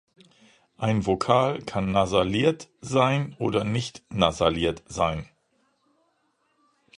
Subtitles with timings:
[0.77, 5.29] Ein Vokal kann nasalisiert sein oder nicht nasalisiert sein.